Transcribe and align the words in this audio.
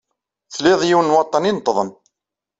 Tlid 0.53 0.81
yiwen 0.89 1.07
n 1.11 1.13
waḍḍan 1.15 1.49
ineṭṭḍen. 1.49 1.89